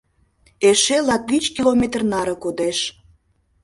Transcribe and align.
«Эше 0.69 0.97
латвич 1.07 1.45
километр 1.55 2.01
наре 2.11 2.35
кодеш». 2.43 2.79